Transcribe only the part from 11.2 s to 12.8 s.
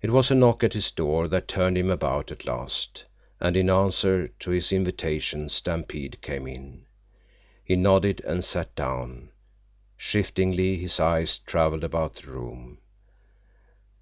traveled about the room.